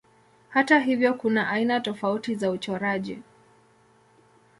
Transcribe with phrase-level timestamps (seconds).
[0.49, 3.21] Hata hivyo kuna aina tofauti za uchoraji.